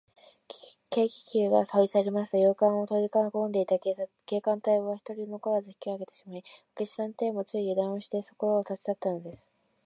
[0.89, 7.03] 軽気球がとびさりますと、洋館をとりかこんでいた警官隊は、ひとり残らず引きあげてしまいました。
[7.03, 9.47] 明智探偵も、ついゆだんをして、そこを立ちさったのです。